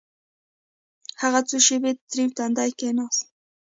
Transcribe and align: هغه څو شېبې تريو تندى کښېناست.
هغه 1.21 1.39
څو 1.49 1.57
شېبې 1.65 1.91
تريو 2.09 2.29
تندى 2.37 2.67
کښېناست. 2.79 3.23